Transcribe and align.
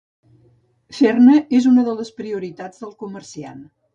Fer-ne 0.99 1.35
és 1.59 1.69
una 1.73 1.85
de 1.89 1.95
les 1.99 2.11
prioritats 2.21 2.83
del 2.85 2.97
comerciant. 3.05 3.63